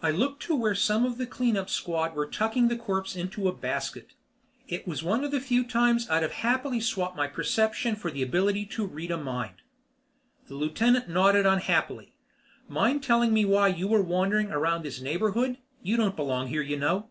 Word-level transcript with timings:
I 0.00 0.10
looked 0.10 0.42
to 0.44 0.56
where 0.56 0.74
some 0.74 1.04
of 1.04 1.18
the 1.18 1.26
clean 1.26 1.54
up 1.54 1.68
squad 1.68 2.14
were 2.14 2.24
tucking 2.26 2.68
the 2.68 2.76
corpse 2.78 3.14
into 3.14 3.48
a 3.48 3.52
basket. 3.54 4.14
"It 4.66 4.88
was 4.88 5.02
one 5.02 5.24
of 5.24 5.30
the 5.30 5.42
few 5.42 5.62
times 5.62 6.08
I'd 6.08 6.22
have 6.22 6.32
happily 6.32 6.80
swapped 6.80 7.18
my 7.18 7.26
perception 7.26 7.94
for 7.94 8.10
the 8.10 8.22
ability 8.22 8.64
to 8.64 8.86
read 8.86 9.10
a 9.10 9.18
mind." 9.18 9.56
The 10.46 10.54
lieutenant 10.54 11.10
nodded 11.10 11.44
unhappily. 11.44 12.16
"Mind 12.66 13.02
telling 13.02 13.34
me 13.34 13.44
why 13.44 13.68
you 13.68 13.88
were 13.88 14.00
wandering 14.00 14.50
around 14.50 14.78
in 14.78 14.82
this 14.84 15.02
neighborhood? 15.02 15.58
You 15.82 15.98
don't 15.98 16.16
belong 16.16 16.46
here, 16.46 16.62
you 16.62 16.78
know." 16.78 17.10